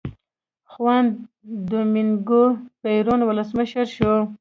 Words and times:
خوان 0.71 1.05
دومینګو 1.69 2.43
پېرون 2.81 3.21
ولسمشر 3.25 3.85
شو. 3.95 4.13